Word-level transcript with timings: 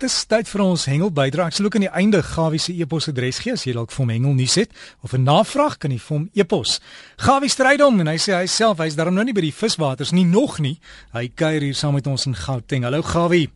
Dis 0.00 0.14
tyd 0.24 0.48
vir 0.48 0.62
ons 0.64 0.86
hengel 0.88 1.10
bydra. 1.12 1.50
Ek 1.50 1.56
sal 1.58 1.66
ook 1.66 1.74
aan 1.76 1.82
die 1.84 1.90
einde 1.92 2.22
Gawie 2.24 2.60
se 2.62 2.72
e-posadres 2.72 3.42
gee 3.44 3.52
as 3.52 3.66
jy 3.66 3.74
dalk 3.76 3.90
vir 3.92 4.00
hom 4.00 4.12
hengel 4.14 4.32
nuus 4.38 4.54
het 4.56 4.70
of 5.04 5.12
'n 5.12 5.26
navraag 5.28 5.76
kan 5.76 5.92
jy 5.92 5.98
vir 6.00 6.16
hom 6.16 6.30
e-pos. 6.32 6.80
Gawie 7.20 7.50
strydom 7.52 8.00
en 8.00 8.06
hy 8.08 8.16
sê 8.16 8.32
hy 8.32 8.46
self 8.46 8.78
hy's 8.78 8.96
daarom 8.96 9.14
nou 9.14 9.24
nie 9.24 9.36
by 9.36 9.44
die 9.44 9.52
viswaters 9.52 10.12
nie 10.12 10.24
nog 10.24 10.58
nie. 10.58 10.80
Hy 11.12 11.28
kuier 11.28 11.60
hier 11.60 11.74
saam 11.74 11.94
met 11.94 12.06
ons 12.06 12.24
in 12.26 12.34
Gauteng. 12.34 12.84
Hallo 12.84 13.02
Gawie. 13.02 13.50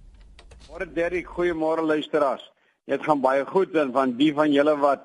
Môre 0.69 0.87
Derrick, 0.93 1.27
goeiemôre 1.27 1.81
luisteraars. 1.81 2.45
Dit 2.87 3.03
gaan 3.03 3.23
baie 3.23 3.47
goed 3.47 3.75
en 3.75 3.93
van 3.93 4.13
die 4.13 4.35
van 4.35 4.53
julle 4.53 4.77
wat 4.77 5.01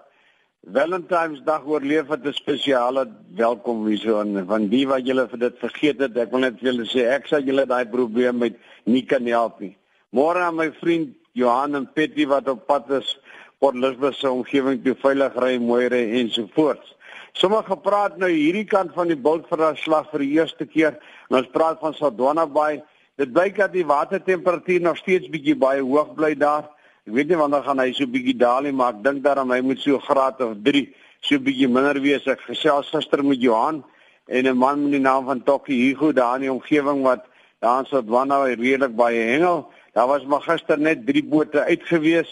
Valentynsdag 0.68 1.64
oorleef 1.66 2.10
het 2.10 2.26
'n 2.26 2.34
spesiale 2.34 3.08
welkom 3.32 3.88
hierso 3.88 4.20
en 4.20 4.46
van 4.46 4.68
die 4.68 4.86
wat 4.86 5.08
julle 5.08 5.30
vir 5.30 5.40
dit 5.40 5.56
vergeet 5.60 6.00
het, 6.00 6.18
ek 6.18 6.32
wil 6.32 6.40
net 6.40 6.60
vir 6.60 6.74
julle 6.74 6.86
sê 6.86 7.08
ek 7.08 7.28
sal 7.28 7.42
julle 7.42 7.66
daai 7.66 7.86
probleem 7.86 8.38
met 8.38 8.58
nie 8.86 9.06
kan 9.06 9.26
help 9.26 9.62
nie. 9.62 9.78
Môre 10.12 10.44
aan 10.44 10.56
my 10.56 10.72
vriend 10.72 11.19
Johan 11.40 11.76
en 11.80 11.88
Petty 11.96 12.28
wat 12.28 12.48
op 12.52 12.66
pad 12.68 12.90
is 13.00 13.18
Port 13.60 13.76
Elizabeth 13.76 14.16
se 14.16 14.30
omgewing 14.32 14.80
toe 14.84 14.96
veilig 15.02 15.36
ry 15.44 15.58
mooi 15.60 15.88
ry 15.92 16.04
ensovoorts. 16.22 16.96
Sommige 17.36 17.76
praat 17.84 18.18
nou 18.20 18.30
hierdie 18.32 18.66
kant 18.68 18.94
van 18.96 19.10
die 19.12 19.20
bultverslag 19.20 20.08
vir 20.12 20.24
die 20.24 20.32
eerste 20.38 20.68
keer 20.68 20.98
ons 21.30 21.50
praat 21.54 21.80
van 21.84 21.96
Sodwana 21.96 22.46
Bay. 22.48 22.82
Dit 23.20 23.34
blyk 23.36 23.58
dat 23.60 23.74
die 23.76 23.86
watertemperatuur 23.88 24.82
nog 24.82 25.00
steeds 25.00 25.28
bietjie 25.32 25.58
baie 25.60 25.84
hoog 25.84 26.14
bly 26.16 26.34
daar. 26.40 26.70
Ek 27.04 27.14
weet 27.18 27.32
nie 27.32 27.40
wanneer 27.40 27.66
gaan 27.68 27.84
hy 27.84 27.92
so 27.98 28.08
bietjie 28.08 28.38
daal 28.40 28.64
nie, 28.64 28.72
maar 28.76 28.96
ek 28.96 29.04
dink 29.04 29.24
daarom 29.26 29.52
hy 29.52 29.60
moet 29.66 29.84
so 29.84 30.00
graad 30.04 30.40
of 30.46 30.56
3 30.64 30.86
so 31.28 31.40
bietjie 31.44 31.68
minder 31.68 32.00
wees. 32.04 32.28
Ek 32.32 32.44
gesels 32.48 32.92
gister 32.96 33.24
met 33.28 33.44
Johan 33.44 33.84
en 34.28 34.48
'n 34.48 34.58
man 34.58 34.84
met 34.84 34.96
die 34.96 35.04
naam 35.04 35.26
van 35.26 35.44
Tokkie 35.44 35.80
Hugo 35.84 36.14
daar 36.14 36.36
in 36.36 36.48
die 36.48 36.54
omgewing 36.54 37.04
wat 37.04 37.26
daar 37.60 37.80
in 37.80 37.92
Sodwana 37.92 38.44
redelik 38.44 38.96
baie 38.96 39.20
hengel. 39.36 39.68
Daar 40.00 40.08
was 40.08 40.24
maar 40.26 40.42
gister 40.42 40.80
net 40.80 41.06
3 41.06 41.26
bote 41.28 41.64
uitgewees 41.64 42.30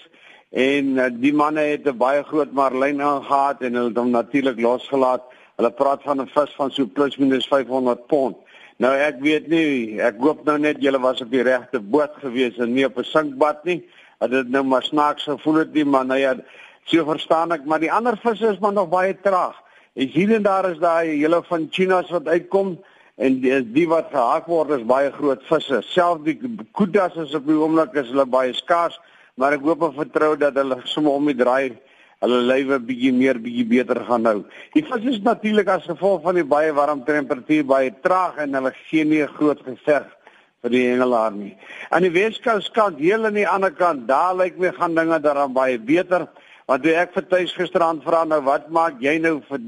en 0.49 0.85
uh, 0.95 1.05
die 1.11 1.33
manne 1.35 1.59
het 1.59 1.87
'n 1.87 1.97
baie 1.99 2.23
groot 2.23 2.51
marlyn 2.51 3.01
aangehaat 3.01 3.61
en 3.61 3.73
hulle 3.73 3.89
het 3.91 3.97
hom 3.97 4.09
natuurlik 4.09 4.59
losgelaat. 4.59 5.23
Hulle 5.55 5.71
praat 5.71 6.01
van 6.03 6.21
'n 6.21 6.29
vis 6.35 6.53
van 6.55 6.71
so 6.71 6.85
plus 6.85 7.17
minus 7.17 7.47
500 7.47 8.07
pond. 8.07 8.37
Nou 8.77 8.93
ek 8.95 9.19
weet 9.19 9.47
nie, 9.47 9.99
ek 9.99 10.15
hoop 10.19 10.45
nou 10.45 10.57
net 10.59 10.79
julle 10.79 10.99
was 10.99 11.21
op 11.21 11.31
die 11.31 11.43
regte 11.43 11.79
boot 11.79 12.13
gewees 12.23 12.57
en 12.57 12.73
nie 12.73 12.85
op 12.85 12.97
'n 12.97 13.03
sinkbad 13.03 13.63
nie. 13.63 13.83
Dat 14.19 14.31
dit 14.31 14.49
nou 14.49 14.63
maar 14.63 14.83
snaaks 14.83 15.23
gevoel 15.23 15.55
het 15.55 15.73
nie, 15.73 15.85
maar 15.85 16.05
nou 16.05 16.19
ja, 16.19 16.35
so 16.83 17.03
verstaan 17.03 17.51
ek, 17.51 17.65
maar 17.65 17.79
die 17.79 17.91
ander 17.91 18.17
visse 18.17 18.47
is 18.47 18.59
maar 18.59 18.73
nog 18.73 18.89
baie 18.89 19.17
traag. 19.21 19.55
Ek 19.93 20.11
sien 20.11 20.31
en 20.31 20.43
daar 20.43 20.71
is 20.71 20.79
daai 20.79 21.19
hele 21.19 21.43
van 21.43 21.67
Chinas 21.69 22.09
wat 22.09 22.27
uitkom 22.27 22.79
en 23.17 23.39
die, 23.41 23.57
die 23.73 23.87
wat 23.89 24.11
gehaak 24.13 24.47
word 24.49 24.75
is 24.77 24.85
baie 24.87 25.11
groot 25.15 25.43
visse. 25.49 25.81
Selfs 25.89 26.23
die 26.25 26.37
kudas 26.77 27.17
is 27.17 27.35
op 27.37 27.47
die 27.49 27.57
oomblik 27.57 27.95
is 27.97 28.11
hulle 28.13 28.27
baie 28.29 28.53
skaars, 28.57 28.97
maar 29.37 29.57
ek 29.57 29.65
hoop 29.65 29.87
en 29.89 29.95
vertrou 29.97 30.35
dat 30.39 30.57
hulle 30.57 30.79
sommer 30.85 31.17
om 31.17 31.29
die 31.29 31.37
draai 31.37 31.77
hulle 32.23 32.41
lywe 32.49 32.79
bietjie 32.81 33.13
meer 33.13 33.37
bietjie 33.41 33.65
beter 33.69 33.99
gaan 34.07 34.25
hou. 34.25 34.37
Die 34.73 34.83
vis 34.85 35.09
is 35.11 35.19
natuurlik 35.25 35.69
as 35.69 35.85
gevolg 35.85 36.23
van 36.23 36.39
die 36.39 36.45
baie 36.45 36.73
warm 36.73 37.03
temperatuur 37.05 37.65
baie 37.69 37.91
traag 38.05 38.39
en 38.45 38.57
hulle 38.57 38.73
gee 38.87 39.05
nie 39.05 39.21
'n 39.21 39.35
groot 39.37 39.61
geveg 39.65 40.05
vir 40.63 40.71
die 40.73 40.85
hengelaar 40.89 41.31
nie. 41.31 41.55
Aan 41.91 42.03
die 42.03 42.13
Weskus 42.13 42.69
kant, 42.73 42.97
heel 42.99 43.25
aan 43.25 43.37
die 43.37 43.47
ander 43.47 43.71
kant, 43.71 44.07
daar 44.07 44.35
lyk 44.35 44.57
my 44.57 44.71
gaan 44.71 44.95
dinge 44.95 45.19
daaraan 45.19 45.53
baie 45.53 45.77
beter. 45.77 46.27
Want 46.67 46.83
toe 46.83 46.95
ek 46.95 47.13
vir 47.13 47.23
tuis 47.29 47.53
gisteraand 47.53 48.03
vra 48.03 48.25
nou 48.25 48.41
wat 48.41 48.69
maak 48.69 48.99
jy 48.99 49.17
nou 49.19 49.41
vir 49.49 49.59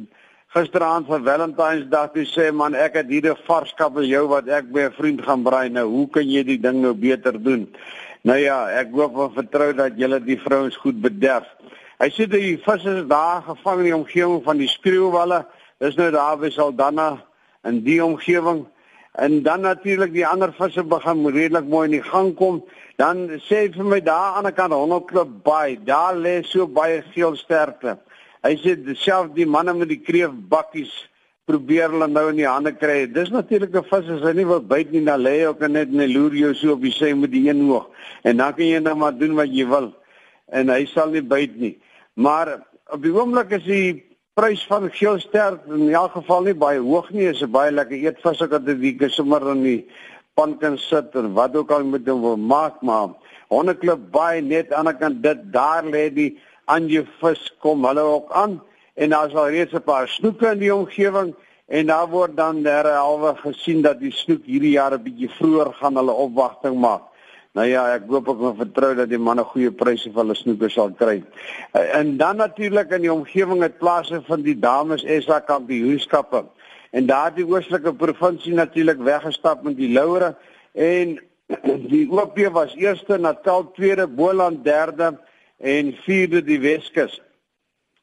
gisteraand 0.49 1.05
vir 1.05 1.19
Valentynsdag 1.27 2.13
toe 2.15 2.23
sê 2.25 2.47
man 2.49 2.73
ek 2.73 2.95
het 2.97 3.09
hier 3.13 3.29
'n 3.29 3.37
vars 3.45 3.71
kabeljou 3.77 4.27
wat 4.29 4.47
ek 4.47 4.71
by 4.73 4.81
'n 4.81 4.97
vriend 4.97 5.21
gaan 5.21 5.43
braai 5.43 5.69
nou 5.69 5.85
hoe 5.85 6.07
kan 6.09 6.25
jy 6.25 6.43
die 6.43 6.57
ding 6.57 6.81
nou 6.81 6.93
beter 6.93 7.37
doen? 7.37 7.67
Nou 8.23 8.37
ja 8.37 8.65
ek 8.81 8.87
hoop 8.91 9.13
en 9.13 9.35
vertrou 9.35 9.73
dat 9.73 9.93
julle 9.97 10.19
die 10.19 10.39
vrouens 10.39 10.75
goed 10.75 11.01
bederf. 11.01 11.45
Hy 11.99 12.09
sê 12.09 12.25
die 12.27 12.57
visse 12.57 12.89
is 12.89 13.07
daar 13.07 13.43
gevang 13.43 13.79
in 13.79 13.85
die 13.85 13.95
omgewing 13.95 14.43
van 14.43 14.57
die 14.57 14.67
skreeuwalle. 14.67 15.45
Dis 15.79 15.95
nou 15.95 16.11
daar 16.11 16.37
by 16.37 16.49
Saldanha 16.49 17.21
in 17.63 17.83
die 17.83 18.03
omgewing. 18.03 18.65
En 19.19 19.43
dan 19.43 19.61
natuurlik 19.61 20.13
die 20.13 20.27
ander 20.27 20.51
visse 20.53 20.83
begin 20.83 21.27
redelik 21.27 21.65
mooi 21.65 21.85
in 21.85 22.01
die 22.01 22.09
gang 22.11 22.35
kom. 22.35 22.63
Dan 22.97 23.29
sê 23.37 23.71
vir 23.71 23.85
my 23.85 24.01
daar 24.01 24.37
aan 24.37 24.45
die 24.45 24.51
kant 24.51 24.73
100 24.73 25.05
klip 25.05 25.43
baie 25.43 25.77
daar 25.85 26.15
lê 26.15 26.43
so 26.43 26.67
baie 26.67 27.03
geel 27.13 27.35
sterkte 27.35 27.97
Hy 28.43 28.55
sê 28.61 28.75
self 28.95 29.33
die 29.35 29.45
manne 29.45 29.73
met 29.75 29.89
die 29.91 29.99
kreefbakkies 29.99 30.91
probeer 31.49 31.89
hulle 31.91 32.07
nou 32.07 32.27
in 32.31 32.37
die 32.39 32.47
hande 32.47 32.71
kry. 32.77 33.07
Dis 33.11 33.31
natuurlik 33.33 33.75
'n 33.75 33.83
vis 33.83 34.09
as 34.15 34.21
hy 34.21 34.33
nie 34.33 34.45
wil 34.45 34.61
byt 34.61 34.91
nie, 34.91 35.03
dan 35.03 35.21
lê 35.21 35.39
hy 35.39 35.45
ook 35.47 35.67
net 35.67 35.89
in 35.89 36.01
'n 36.01 36.13
loer 36.13 36.33
jou 36.33 36.53
so 36.53 36.73
op 36.73 36.81
die 36.81 36.91
sy 36.91 37.13
met 37.13 37.31
die 37.31 37.49
een 37.49 37.61
oog. 37.69 37.89
En 38.23 38.37
dan 38.37 38.53
kan 38.53 38.65
jy 38.65 38.79
net 38.79 38.95
maar 38.95 39.17
doen 39.17 39.35
wat 39.35 39.49
jy 39.49 39.65
wil. 39.67 39.93
En 40.51 40.69
hy 40.69 40.85
sal 40.85 41.09
nie 41.09 41.21
byt 41.21 41.59
nie. 41.59 41.77
Maar 42.15 42.63
op 42.91 43.01
die 43.01 43.11
oomblik 43.11 43.51
is 43.51 43.63
die 43.63 44.03
prys 44.33 44.63
van 44.67 44.89
geelster 44.91 45.59
in 45.67 45.89
elk 45.89 46.11
geval 46.11 46.43
nie 46.43 46.53
baie 46.53 46.79
hoog 46.79 47.09
nie. 47.11 47.27
Is 47.29 47.41
'n 47.41 47.51
baie 47.51 47.71
lekker 47.71 47.97
eetvis 47.97 48.39
het 48.39 48.65
dit 48.65 49.01
ek 49.01 49.09
sommer 49.11 49.51
in 49.51 49.63
die 49.63 49.85
pan 50.33 50.57
kan 50.57 50.77
sit 50.77 51.15
en 51.15 51.33
wat 51.33 51.55
ook 51.55 51.71
al 51.71 51.83
met 51.83 52.07
hom 52.07 52.21
wil 52.21 52.37
maak, 52.37 52.81
maar 52.81 53.09
hondeklip 53.49 54.11
baie 54.11 54.41
net 54.41 54.71
aan 54.71 54.85
die 54.85 54.93
ander 54.93 54.95
kant 54.95 55.23
dit 55.23 55.39
daar 55.51 55.83
lê 55.83 56.09
die 56.13 56.37
aan 56.69 56.87
jou 56.91 57.05
vis 57.21 57.45
kom 57.63 57.85
hulle 57.87 58.05
ook 58.15 58.31
aan 58.37 58.59
en 58.93 59.13
daar's 59.15 59.35
al 59.35 59.49
reeds 59.49 59.73
'n 59.73 59.83
paar 59.83 60.07
snoeke 60.07 60.51
in 60.51 60.59
die 60.59 60.75
omgewing 60.75 61.33
en 61.67 61.85
daar 61.85 62.09
word 62.09 62.37
dan 62.37 62.63
derhalwe 62.63 63.35
gesien 63.35 63.81
dat 63.81 63.99
die 63.99 64.11
snoek 64.11 64.45
hierdie 64.45 64.75
jaar 64.77 64.93
'n 64.93 65.03
bietjie 65.03 65.29
vroeër 65.29 65.73
gaan 65.73 65.95
hulle 65.95 66.11
opwagting 66.11 66.79
maak. 66.79 67.01
Nou 67.53 67.67
ja, 67.67 67.95
ek 67.95 68.03
hoop 68.07 68.27
ek 68.29 68.37
kan 68.39 68.55
vertrou 68.55 68.95
dat 68.95 69.09
die 69.09 69.17
manne 69.17 69.43
goeie 69.43 69.71
pryse 69.71 70.11
vir 70.11 70.21
hulle 70.21 70.35
snoeke 70.35 70.69
sal 70.69 70.91
kry. 70.91 71.23
En 71.73 72.17
dan 72.17 72.37
natuurlik 72.37 72.91
in 72.91 73.01
die 73.01 73.13
omgewing 73.13 73.61
het 73.61 73.77
plase 73.77 74.21
van 74.27 74.41
die 74.41 74.59
dames 74.59 75.05
SA 75.25 75.39
kampioenskappe. 75.39 76.43
En 76.91 77.05
daardie 77.05 77.45
oostelike 77.45 77.93
provinsie 77.93 78.53
natuurlik 78.53 78.97
weggestap 78.97 79.63
met 79.63 79.77
die 79.77 79.89
laure 79.93 80.35
en 80.73 81.17
die 81.93 82.05
OP 82.11 82.37
was 82.53 82.75
eerste, 82.75 83.17
Natal 83.17 83.71
tweede, 83.71 84.07
Boland 84.07 84.63
derde 84.63 85.17
en 85.59 85.93
vierde 86.05 86.43
die 86.43 86.59
Weskus. 86.59 87.19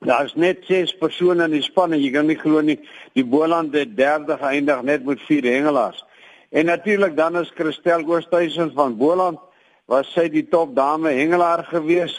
Daar's 0.05 0.35
net 0.35 0.65
6 0.69 0.97
persone 1.01 1.45
in 1.45 1.57
die 1.57 1.65
span 1.65 1.93
en 1.97 2.03
jy 2.03 2.11
kan 2.13 2.29
nie 2.29 2.37
glo 2.37 2.61
nie, 2.61 2.77
die 3.17 3.25
Boland 3.25 3.75
het 3.75 3.97
derde 3.97 4.37
geëindig 4.37 4.83
net 4.85 5.05
met 5.09 5.23
4 5.25 5.49
hengelaars. 5.49 6.05
En 6.53 6.69
natuurlik 6.69 7.17
dan 7.17 7.37
is 7.37 7.53
Christel 7.55 8.05
Oosthuizen 8.05 8.73
van 8.77 8.97
Boland 8.97 9.41
was 9.87 10.13
sy 10.13 10.29
die 10.29 10.45
top 10.49 10.75
dame 10.77 11.15
hengelaar 11.17 11.65
gewees 11.71 12.15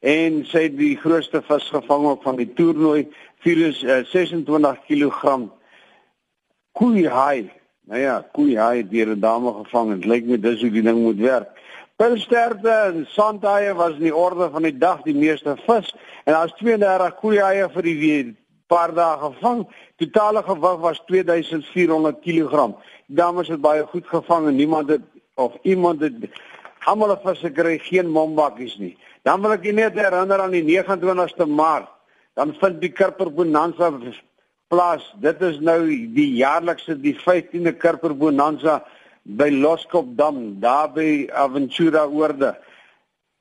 en 0.00 0.44
sy 0.46 0.68
het 0.68 0.76
die 0.78 0.94
grootste 1.00 1.42
vis 1.42 1.68
gevang 1.72 2.06
op 2.12 2.22
van 2.22 2.38
die 2.38 2.48
toernooi 2.54 3.06
426 3.44 4.82
kg 4.86 5.36
koeihaai. 6.76 7.50
Nou 7.86 8.00
ja, 8.00 8.20
koeihaai 8.32 8.88
deur 8.88 9.14
'n 9.14 9.20
dame 9.20 9.52
gevang 9.64 9.92
en 9.92 10.00
dit 10.00 10.10
lyk 10.10 10.24
my 10.24 10.36
dis 10.36 10.60
hoe 10.60 10.70
die 10.70 10.82
ding 10.82 10.98
moet 11.02 11.18
werk. 11.18 11.55
Pilsterte 11.96 12.70
en 12.70 13.06
sandhaie 13.08 13.72
was 13.74 13.94
in 13.96 14.04
die 14.04 14.14
orde 14.14 14.50
van 14.52 14.66
die 14.66 14.74
dag 14.76 14.98
die 15.06 15.14
meeste 15.16 15.54
vis 15.64 15.94
en 16.24 16.34
daar's 16.34 16.52
32 16.58 17.14
koeihaie 17.22 17.68
vir 17.72 17.86
die 17.86 18.18
paar 18.68 18.92
dae 18.92 19.14
gevang. 19.22 19.62
Totale 19.96 20.42
gewig 20.44 20.82
was 20.82 21.00
2400 21.08 22.20
kg. 22.20 22.66
Dames 23.06 23.48
het 23.48 23.62
baie 23.64 23.86
goed 23.88 24.04
gevang 24.12 24.50
en 24.50 24.58
niemand 24.60 24.92
het 24.92 25.06
of 25.40 25.56
iemand 25.62 26.04
het 26.04 26.28
almal 26.84 27.14
het 27.14 27.24
vis 27.24 27.40
gekry, 27.48 27.78
geen 27.78 28.12
mombakkies 28.12 28.76
nie. 28.78 28.92
Dan 29.24 29.40
wil 29.42 29.56
ek 29.56 29.64
net 29.74 29.96
herinner 29.96 30.42
aan 30.42 30.54
die 30.54 30.66
29ste 30.68 31.48
Maart. 31.48 31.88
Dan 32.36 32.52
vind 32.60 32.80
die 32.80 32.92
Kurper 32.92 33.32
Bonanza 33.32 33.88
plaas. 34.68 35.08
Dit 35.24 35.40
is 35.42 35.58
nou 35.64 35.80
die 35.88 36.28
jaarlikse 36.36 36.94
die 37.00 37.16
15de 37.24 37.72
Kurper 37.72 38.14
Bonanza 38.14 38.82
by 39.26 39.50
Loskopdam, 39.50 40.60
daar 40.60 40.92
by 40.94 41.26
Aventura 41.34 42.06
Oorde. 42.06 42.54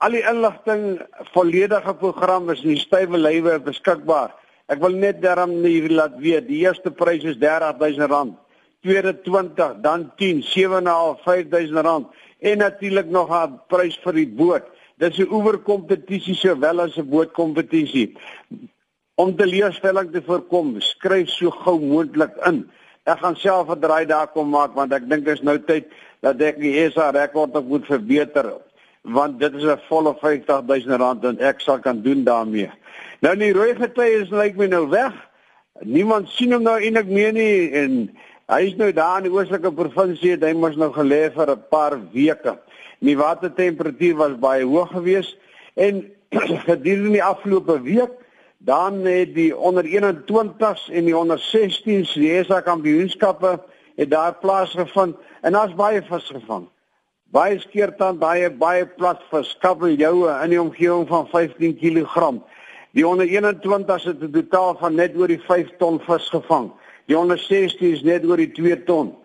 Al 0.01 0.18
die 0.18 0.23
inligting, 0.25 1.00
volledige 1.34 1.93
program 1.99 2.49
is 2.49 2.64
in 2.66 2.73
die 2.73 2.82
stywe 2.82 3.20
lywe 3.22 3.59
beskikbaar. 3.64 4.34
Ek 4.72 4.82
wil 4.82 4.97
net 4.97 5.22
daarom 5.22 5.59
net 5.61 5.91
laat 5.93 6.17
weet, 6.17 6.47
die 6.49 6.64
eerste 6.66 6.91
prys 6.91 7.23
is 7.23 7.37
R30000, 7.37 8.34
tweede 8.82 9.14
20, 9.26 9.78
dan 9.85 10.09
10, 10.17 10.41
7.5, 10.49 11.22
5000 11.23 11.85
rand 11.85 12.23
en 12.46 12.58
natuurlik 12.58 13.09
nog 13.09 13.29
'n 13.31 13.59
prys 13.67 13.97
vir 14.03 14.14
die 14.14 14.28
boot. 14.28 14.66
Dit 14.97 15.14
is 15.14 15.20
'n 15.20 15.31
oeverkompetisie 15.31 16.35
sowel 16.35 16.81
as 16.81 16.97
'n 16.97 17.09
bootkompetisie. 17.09 18.17
Om 19.16 19.35
te 19.35 19.46
leerstelling 19.46 20.11
te 20.11 20.22
voorkom, 20.22 20.81
skryf 20.81 21.29
so 21.29 21.49
gou 21.49 21.79
moontlik 21.79 22.35
in 22.46 22.70
ek 23.05 23.19
gaan 23.22 23.35
self 23.37 23.69
'n 23.69 23.79
draai 23.79 24.05
daar 24.05 24.28
kom 24.28 24.49
maak 24.49 24.73
want 24.75 24.93
ek 24.93 25.09
dink 25.09 25.25
dit 25.25 25.37
is 25.37 25.43
nou 25.43 25.57
tyd 25.59 25.85
dat 26.22 26.41
ek 26.41 26.57
die 26.59 26.90
SA 26.90 27.11
rekord 27.13 27.55
ook 27.55 27.67
moet 27.69 27.85
verbeter 27.85 28.53
want 29.02 29.40
dit 29.40 29.53
is 29.53 29.63
'n 29.63 29.79
volle 29.90 30.16
50000 30.22 30.99
rand 30.99 31.23
en 31.25 31.40
ek 31.40 31.61
sal 31.61 31.79
kan 31.79 32.02
doen 32.02 32.23
daarmee. 32.23 32.72
Nou 33.22 33.35
die 33.35 33.53
rooi 33.53 33.75
gety 33.75 34.07
is 34.22 34.29
lyk 34.29 34.57
my 34.57 34.67
nou 34.67 34.90
weg. 34.90 35.13
Niemand 35.81 36.29
sien 36.29 36.53
hom 36.53 36.63
nou 36.63 36.79
eintlik 36.79 37.07
meer 37.07 37.34
nie 37.34 37.72
en 37.72 38.09
hy 38.47 38.61
is 38.66 38.75
nou 38.75 38.91
daar 38.91 39.17
in 39.17 39.29
die 39.29 39.34
oostelike 39.34 39.72
provinsie, 39.72 40.37
hy 40.37 40.53
mos 40.53 40.75
nou 40.75 40.91
gelê 40.91 41.29
vir 41.34 41.52
'n 41.52 41.63
paar 41.69 41.99
weke. 42.13 42.57
Die 42.99 43.17
watertemperatuur 43.17 44.16
was 44.16 44.40
baie 44.40 44.66
hoog 44.66 44.91
geweest 44.91 45.37
en 45.75 46.11
gedurende 46.69 47.11
die 47.11 47.23
afgelope 47.23 47.81
week 47.81 48.25
dan 48.66 49.03
het 49.06 49.35
die 49.35 49.58
onder 49.58 49.85
21s 49.85 50.90
en 50.91 51.06
die 51.06 51.17
onder 51.17 51.40
16s 51.40 52.14
die 52.14 52.44
SA 52.44 52.62
kampioenskappe 52.66 53.59
het 53.96 54.09
daar 54.09 54.34
plaasgevind 54.41 55.16
en 55.41 55.52
daar's 55.53 55.76
baie 55.76 56.02
vis 56.02 56.32
gevang. 56.34 56.66
Baie 57.29 57.59
skeertand, 57.59 58.20
baie 58.20 58.50
baie 58.50 58.85
plat 58.85 59.22
vis, 59.29 59.53
kabeljoue 59.62 60.34
in 60.44 60.50
die 60.50 60.62
omgewing 60.62 61.06
van 61.08 61.28
15 61.29 61.78
kg. 61.78 62.32
Die 62.97 63.08
onder 63.08 63.28
21s 63.28 64.08
het 64.09 64.22
'n 64.22 64.32
totaal 64.32 64.78
van 64.79 64.96
net 64.96 65.17
oor 65.17 65.28
die 65.28 65.41
5 65.41 65.70
ton 65.78 66.00
vis 66.00 66.29
gevang. 66.29 66.72
Die 67.06 67.17
onder 67.17 67.38
16s 67.38 68.03
net 68.03 68.26
oor 68.26 68.38
die 68.38 68.52
2 68.52 68.84
ton. 68.84 69.16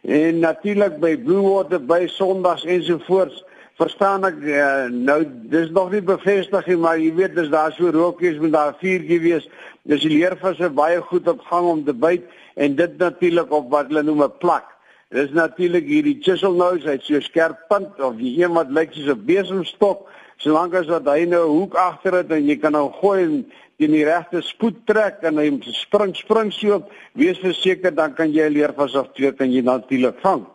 En 0.00 0.38
natuurlik 0.38 1.00
by 1.00 1.16
Blue 1.16 1.48
Water 1.48 1.84
by 1.84 2.06
Sondags 2.06 2.64
ensovoorts 2.64 3.44
verstaan 3.80 4.26
ek 4.28 4.40
uh, 4.44 4.88
nou 4.92 5.22
dis 5.52 5.70
nog 5.72 5.92
nie 5.94 6.02
bevestig 6.04 6.66
nie 6.68 6.76
maar 6.80 6.98
jy 7.00 7.14
weet 7.16 7.36
dis 7.36 7.48
daar 7.52 7.72
so 7.76 7.88
rookies 7.94 8.36
met 8.42 8.52
daar 8.52 8.74
vuurtjie 8.80 9.20
wees. 9.22 9.46
Dis 9.88 10.04
die 10.04 10.12
leervisse 10.12 10.68
baie 10.76 11.00
goed 11.08 11.28
op 11.32 11.40
gang 11.48 11.68
om 11.70 11.84
te 11.86 11.94
byt 11.96 12.26
en 12.60 12.76
dit 12.76 12.98
natuurlik 13.00 13.52
op 13.56 13.70
wat 13.72 13.88
hulle 13.88 14.04
noem 14.04 14.22
'n 14.26 14.38
plak. 14.42 14.66
Dis 15.10 15.32
natuurlik 15.32 15.86
hierdie 15.88 16.18
chisel 16.20 16.52
nose 16.54 16.86
hy't 16.86 17.02
so 17.02 17.20
skerp 17.20 17.64
punt 17.68 18.00
of 18.00 18.18
die 18.20 18.36
een 18.42 18.52
wat 18.54 18.70
lyk 18.70 18.92
soos 18.92 19.08
'n 19.14 19.24
besemstok 19.24 20.06
solank 20.36 20.74
as 20.74 20.86
wat 20.86 21.08
hy 21.08 21.24
nou 21.24 21.44
'n 21.48 21.56
hoek 21.58 21.74
agter 21.74 22.14
het 22.20 22.30
en 22.30 22.46
jy 22.46 22.56
kan 22.56 22.74
hom 22.74 22.92
gooi 22.92 23.22
en 23.24 23.34
in 23.78 23.92
die 23.92 24.04
regte 24.04 24.42
spoed 24.42 24.86
trek 24.86 25.22
en 25.22 25.38
hy 25.38 25.48
spring 25.72 26.14
spring 26.14 26.52
so 26.52 26.82
wees 27.14 27.38
verseker 27.38 27.94
dan 27.94 28.14
kan 28.14 28.32
jy 28.32 28.44
'n 28.48 28.52
leervis 28.52 28.94
of 28.94 29.08
twee 29.14 29.32
kan 29.32 29.50
jy 29.52 29.62
natuurlik 29.62 30.20
vang. 30.20 30.46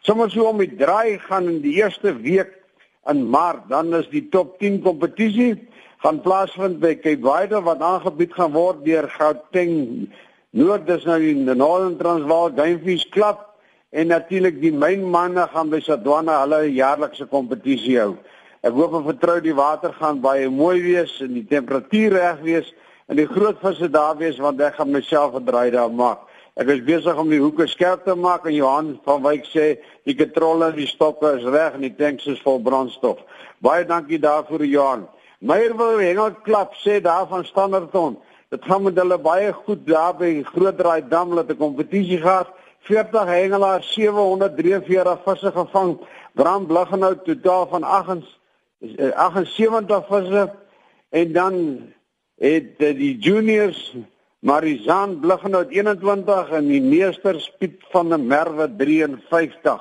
Sommige 0.00 0.30
so 0.30 0.44
om 0.44 0.58
die 0.58 0.76
draai 0.76 1.18
gaan 1.18 1.48
in 1.48 1.60
die 1.62 1.76
eerste 1.80 2.12
week 2.12 2.63
in 3.10 3.24
Maart, 3.30 3.68
dan 3.68 3.94
is 3.94 4.08
die 4.12 4.28
top 4.32 4.58
10 4.62 4.82
kompetisie 4.84 5.54
gaan 6.04 6.20
plaasvind 6.24 6.80
by 6.82 6.94
Cape 7.00 7.24
Wider 7.24 7.64
wat 7.64 7.80
aangebied 7.80 8.34
gaan 8.36 8.52
word 8.52 8.84
deur 8.84 9.08
Gauteng 9.08 10.08
Noord, 10.54 10.84
dis 10.86 11.02
nou 11.02 11.16
die 11.18 11.34
Northern 11.34 11.96
Transvaal 11.98 12.52
Gamefish 12.54 13.08
Club 13.10 13.40
en 13.90 14.12
natuurlik 14.12 14.60
die 14.62 14.70
mynmanne 14.70 15.48
gaan 15.50 15.72
by 15.72 15.80
Sadwana 15.82 16.36
hulle 16.44 16.60
jaarlikse 16.70 17.26
kompetisie 17.30 17.96
hou. 17.98 18.12
Ek 18.62 18.76
hoop 18.76 18.94
en 18.94 19.02
vertrou 19.08 19.40
die 19.42 19.56
water 19.56 19.90
gaan 19.98 20.20
baie 20.22 20.46
mooi 20.50 20.78
wees 20.84 21.16
en 21.24 21.34
die 21.34 21.46
temperatuur 21.50 22.14
reg 22.14 22.44
wees 22.46 22.70
en 23.10 23.18
die 23.18 23.26
groot 23.26 23.58
visse 23.64 23.90
daar 23.90 24.14
wees 24.20 24.38
want 24.42 24.62
ek 24.62 24.78
gaan 24.78 24.94
myself 24.94 25.34
'n 25.34 25.44
draai 25.44 25.70
daar 25.74 25.90
maak. 25.90 26.22
Ek 26.54 26.68
is 26.70 26.84
besig 26.86 27.16
om 27.18 27.32
die 27.32 27.40
hoeke 27.42 27.64
skerp 27.66 28.04
te 28.06 28.14
maak 28.14 28.44
en 28.46 28.54
Johan 28.54 28.92
van 29.02 29.24
Wyk 29.24 29.42
sê 29.50 29.82
die 30.06 30.14
kontrole 30.14 30.68
en 30.70 30.76
die 30.76 30.86
stokke 30.86 31.32
is 31.40 31.46
reg 31.50 31.74
en 31.74 31.82
die 31.82 31.96
tanks 31.98 32.28
is 32.30 32.38
vol 32.44 32.60
brandstof. 32.62 33.18
Baie 33.58 33.82
dankie 33.88 34.20
daarvoor 34.22 34.62
Johan. 34.62 35.02
Meyerwil 35.42 35.98
Hengelklap 35.98 36.78
sê 36.78 37.02
daar 37.02 37.26
van 37.26 37.44
Standerton. 37.44 38.14
Dit 38.54 38.62
gaan 38.70 38.86
met 38.86 38.94
hulle 39.02 39.18
baie 39.18 39.50
goed 39.64 39.82
daar 39.88 40.14
by 40.14 40.44
Grootdraai 40.46 41.02
Dam 41.10 41.34
laat 41.34 41.50
'n 41.50 41.58
kompetisie 41.58 42.22
gehad. 42.22 42.54
40 42.86 43.26
hengelaars 43.26 43.92
743 43.92 45.18
visse 45.26 45.50
gevang. 45.50 45.98
Brand 46.34 46.66
bliggenhout 46.66 47.24
totaal 47.24 47.66
van 47.66 47.82
78 47.82 50.06
visse 50.06 50.52
en 51.10 51.32
dan 51.32 51.82
het 52.38 52.78
die 52.78 53.18
juniors 53.18 53.94
Marizaan 54.44 55.20
Blighenout 55.22 55.70
21 55.72 56.50
en 56.52 56.66
die 56.68 56.82
meesters 56.84 57.46
Piet 57.58 57.78
van 57.94 58.10
der 58.12 58.20
Merwe 58.20 58.66
53. 58.76 59.78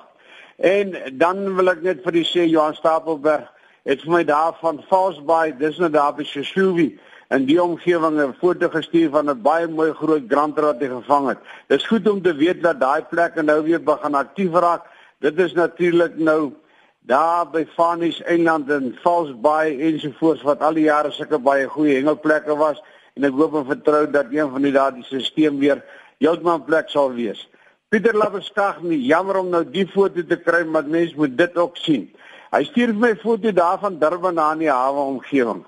En 0.56 0.94
dan 1.19 1.42
wil 1.57 1.71
ek 1.74 1.81
net 1.83 2.00
vir 2.06 2.15
die 2.15 2.24
sê 2.24 2.45
Johan 2.48 2.77
Stapelberg 2.77 3.50
het 3.83 4.06
vir 4.06 4.13
my 4.13 4.21
daar 4.24 4.56
van 4.62 4.80
Falsbaai, 4.88 5.57
dis 5.60 5.81
nou 5.83 5.89
daar 5.92 6.13
by 6.15 6.24
Seshuwi 6.30 6.94
in 7.36 7.50
die 7.50 7.60
omgewing 7.60 8.21
'n 8.21 8.38
foto 8.39 8.69
gestuur 8.71 9.10
van 9.12 9.30
'n 9.30 9.42
baie 9.42 9.68
mooi 9.68 9.92
groot 9.92 10.31
granter 10.31 10.63
wat 10.71 10.80
hy 10.80 10.88
gevang 10.88 11.27
het. 11.27 11.39
Dis 11.68 11.88
goed 11.88 12.07
om 12.07 12.21
te 12.21 12.33
weet 12.33 12.63
dat 12.63 12.80
daai 12.80 13.04
plekke 13.04 13.44
nou 13.44 13.63
weer 13.63 13.83
begin 13.83 14.15
aktief 14.15 14.54
raak. 14.54 14.88
Dit 15.19 15.39
is 15.39 15.54
natuurlik 15.54 16.15
nou 16.15 16.54
daar 17.01 17.50
by 17.51 17.65
Fanies 17.75 18.24
Eiland 18.24 18.69
en 18.71 18.95
Falsbaai 19.04 19.75
ensovoorts 19.92 20.42
wat 20.42 20.62
al 20.62 20.74
die 20.74 20.88
jare 20.88 21.12
sulke 21.12 21.39
baie 21.39 21.68
goeie 21.68 21.95
hengelplekke 21.95 22.56
was 22.56 22.80
en 23.18 23.27
ek 23.27 23.36
hoop 23.38 23.57
en 23.60 23.65
vertrou 23.65 24.06
dat 24.12 24.31
een 24.33 24.50
van 24.51 24.62
die 24.65 24.74
daardie 24.74 25.04
stelsel 25.06 25.57
weer 25.62 25.83
heeltemal 26.24 26.63
plek 26.65 26.89
sal 26.89 27.12
wees. 27.13 27.48
Pieter 27.94 28.15
Labeskag, 28.18 28.81
nie 28.81 29.04
jammer 29.06 29.38
om 29.44 29.51
nou 29.54 29.62
die 29.69 29.86
foto 29.86 30.24
te 30.25 30.39
kry, 30.42 30.63
maar 30.65 30.88
mense 30.89 31.13
moet 31.18 31.38
dit 31.38 31.57
ook 31.57 31.77
sien. 31.77 32.07
Hy 32.54 32.63
stuur 32.69 32.94
my 32.98 33.13
foto 33.21 33.51
daar 33.54 33.77
van 33.81 34.00
Durban 34.01 34.36
na 34.38 34.51
in 34.56 34.63
die 34.65 34.71
hawe 34.71 35.06
omgewing. 35.13 35.62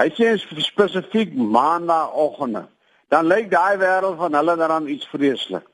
Hy 0.00 0.08
sê 0.16 0.34
spesifiek 0.40 1.32
maandagooggend. 1.36 2.68
Dan 3.10 3.26
lyk 3.26 3.50
daai 3.52 3.80
wêreld 3.80 4.20
van 4.20 4.36
hulle 4.38 4.56
daaraan 4.56 4.88
iets 4.88 5.08
vreeslik. 5.10 5.64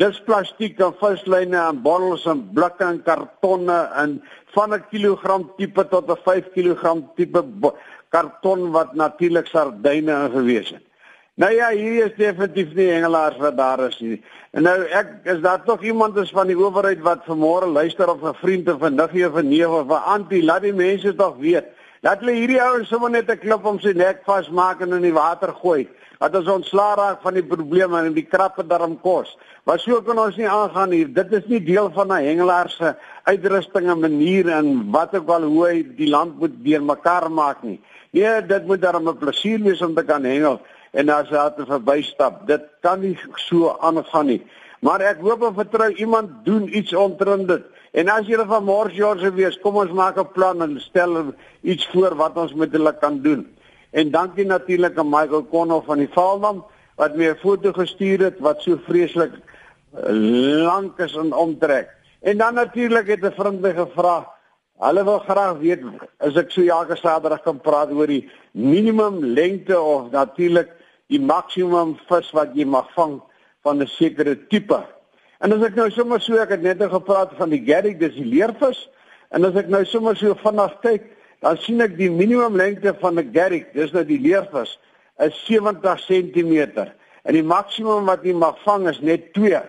Dis 0.00 0.16
plastiek 0.26 0.80
en 0.82 0.94
vislyne 0.98 1.58
en 1.60 1.76
bottels 1.82 2.24
en 2.26 2.40
blikke 2.54 2.84
en 2.84 2.96
kartonne 3.06 3.76
en 4.02 4.16
van 4.54 4.74
'n 4.74 4.84
kilogram 4.90 5.44
tipe 5.56 5.84
tot 5.88 6.10
'n 6.10 6.22
5 6.24 6.52
kg 6.54 6.82
tipe 7.16 7.42
karton 8.14 8.70
wat 8.74 8.94
natuurlik 8.94 9.50
sardyne 9.50 10.14
ingewees 10.28 10.70
het. 10.76 10.84
Nou 11.34 11.50
ja, 11.50 11.72
hier 11.74 12.04
is 12.06 12.14
definitief 12.14 12.74
nie 12.78 12.92
hengelaars 12.92 13.38
wat 13.42 13.56
daar 13.58 13.80
is 13.88 13.96
nie. 13.98 14.20
En 14.54 14.62
nou 14.62 14.76
ek 14.94 15.08
is 15.32 15.40
daar 15.42 15.64
tog 15.66 15.82
iemand 15.82 16.16
is 16.22 16.30
van 16.30 16.46
die 16.46 16.58
owerheid 16.58 17.00
wat 17.02 17.24
vanmôre 17.26 17.66
luister 17.66 18.10
of 18.12 18.22
'n 18.22 18.38
vriend 18.42 18.68
of 18.70 18.82
'n 18.86 18.94
niggie 18.94 19.26
of 19.26 19.34
'n 19.40 19.48
neef 19.48 19.66
of 19.66 19.90
'n 19.90 20.06
antie, 20.14 20.44
laat 20.44 20.62
die 20.62 20.72
mense 20.72 21.14
tog 21.14 21.36
weet. 21.42 21.66
Laat 22.04 22.20
hulle 22.20 22.34
hierdie 22.36 22.58
ouens 22.60 22.90
sommer 22.92 23.08
net 23.08 23.30
'n 23.32 23.40
klip 23.40 23.64
om 23.64 23.78
sy 23.80 23.94
nek 23.96 24.18
vasmaak 24.26 24.82
en 24.84 24.92
in 24.92 25.04
die 25.06 25.12
water 25.16 25.54
gooi. 25.56 25.88
Dat 26.20 26.34
ons 26.36 26.48
ontslaa 26.52 26.96
raak 26.96 27.22
van 27.22 27.34
die 27.34 27.42
probleme 27.42 27.96
en 27.98 28.12
die 28.12 28.26
krappe 28.28 28.62
daarom 28.62 28.98
kos. 29.00 29.38
Maar 29.64 29.78
so 29.78 30.02
kan 30.02 30.18
ons 30.18 30.36
nie 30.36 30.48
aangaan 30.48 30.90
hier. 30.90 31.08
Dit 31.08 31.32
is 31.32 31.46
nie 31.46 31.64
deel 31.64 31.90
van 31.94 32.12
'n 32.12 32.24
hengelaar 32.24 32.68
se 32.68 32.94
uitrusting 33.24 33.88
en 33.88 34.00
manier 34.00 34.48
en 34.48 34.90
wat 34.90 35.14
ook 35.14 35.28
al 35.28 35.42
hoe 35.42 35.66
hy 35.66 35.82
die 35.96 36.10
land 36.10 36.38
moet 36.38 36.52
deurmekaar 36.64 37.30
maak 37.30 37.62
nie. 37.62 37.80
Nee, 38.12 38.46
dit 38.46 38.66
moet 38.66 38.82
dan 38.82 39.08
'n 39.08 39.18
plesier 39.18 39.62
wees 39.62 39.80
om 39.80 39.94
te 39.94 40.04
kan 40.04 40.24
hengel 40.24 40.60
en 40.92 41.08
as 41.08 41.28
jy 41.28 41.50
te 41.56 41.64
verbystap. 41.66 42.46
Dit 42.46 42.62
kan 42.82 43.00
nie 43.00 43.18
so 43.34 43.76
aangaan 43.80 44.26
nie. 44.26 44.42
Maar 44.80 45.00
ek 45.00 45.20
hoop 45.20 45.42
en 45.42 45.54
vertrou 45.54 45.90
iemand 45.94 46.44
doen 46.44 46.68
iets 46.76 46.94
omtrent 46.94 47.48
dit. 47.48 47.64
En 47.94 48.10
as 48.10 48.26
julle 48.26 48.46
van 48.50 48.64
môre 48.66 48.90
George 48.90 49.30
wees, 49.36 49.58
kom 49.62 49.76
ons 49.78 49.92
maak 49.94 50.18
'n 50.18 50.32
plan 50.34 50.62
en 50.62 50.80
stel 50.80 51.34
iets 51.62 51.86
voor 51.92 52.14
wat 52.14 52.36
ons 52.36 52.54
met 52.54 52.72
hulle 52.72 52.92
kan 52.98 53.22
doen. 53.22 53.46
En 53.92 54.10
dankie 54.10 54.44
natuurlik 54.44 54.98
aan 54.98 55.08
Michael 55.08 55.44
Konno 55.44 55.80
van 55.80 55.98
die 55.98 56.10
Valdam 56.10 56.64
wat 56.96 57.16
my 57.16 57.30
'n 57.30 57.36
foto 57.36 57.72
gestuur 57.72 58.18
het 58.18 58.38
wat 58.40 58.62
so 58.62 58.78
vreeslik 58.86 59.32
eh, 59.32 60.12
lank 60.66 60.98
is 60.98 61.14
en 61.16 61.32
omtrek. 61.32 61.88
En 62.22 62.38
dan 62.38 62.54
natuurlik 62.54 63.06
het 63.06 63.22
'n 63.22 63.32
vriend 63.32 63.60
my 63.60 63.72
gevra 63.72 64.34
Hulle 64.82 65.04
wil 65.04 65.20
graag 65.22 65.58
weet 65.62 65.82
as 66.18 66.34
ek 66.34 66.50
so 66.50 66.62
elke 66.66 66.96
Saterdag 66.98 67.44
kan 67.44 67.60
praat 67.62 67.92
oor 67.94 68.10
die 68.10 68.24
minimum 68.58 69.20
lengte 69.22 69.78
of 69.78 70.10
natuurlik 70.10 70.72
die 71.12 71.20
maksimum 71.22 71.94
vis 72.08 72.32
wat 72.34 72.56
jy 72.58 72.66
mag 72.66 72.88
vang 72.96 73.20
van 73.62 73.82
'n 73.82 73.86
sekere 73.86 74.34
tipe. 74.50 74.82
En 75.44 75.52
as 75.52 75.64
ek 75.66 75.76
nou 75.76 75.90
sommer 75.92 76.22
so 76.24 76.40
ek 76.40 76.54
het 76.56 76.64
net 76.64 76.80
nou 76.80 76.88
gepraat 76.94 77.34
van 77.36 77.52
die 77.52 77.60
garrick, 77.66 77.98
dis 78.00 78.16
die 78.16 78.24
leervis. 78.24 78.86
En 79.34 79.44
as 79.44 79.58
ek 79.60 79.68
nou 79.68 79.82
sommer 79.84 80.16
so 80.16 80.32
vinnig 80.40 80.74
kyk, 80.80 81.06
dan 81.44 81.60
sien 81.60 81.84
ek 81.84 81.98
die 81.98 82.08
minimum 82.08 82.56
lengte 82.56 82.94
van 83.02 83.20
'n 83.20 83.32
garrick, 83.34 83.72
dis 83.74 83.92
nou 83.92 84.04
die 84.04 84.20
leervis, 84.20 84.78
is 85.20 85.36
70 85.46 86.00
cm. 86.08 86.88
En 87.24 87.32
die 87.32 87.42
maksimum 87.44 88.06
wat 88.06 88.24
jy 88.24 88.32
mag 88.32 88.56
vang 88.64 88.88
is 88.88 89.00
net 89.00 89.32
2 89.34 89.62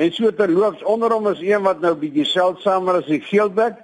En 0.00 0.12
so 0.16 0.30
terloops 0.32 0.82
onder 0.88 1.12
hom 1.12 1.26
is 1.28 1.40
een 1.44 1.60
wat 1.62 1.82
nou 1.84 1.92
bietjie 1.98 2.24
seldsamer 2.24 3.02
as 3.02 3.08
die 3.10 3.20
geelbek. 3.20 3.82